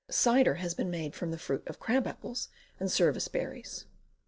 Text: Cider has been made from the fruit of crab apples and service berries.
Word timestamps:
Cider 0.09 0.55
has 0.55 0.73
been 0.73 0.89
made 0.89 1.13
from 1.13 1.29
the 1.29 1.37
fruit 1.37 1.61
of 1.67 1.79
crab 1.79 2.07
apples 2.07 2.49
and 2.79 2.91
service 2.91 3.27
berries. 3.27 3.85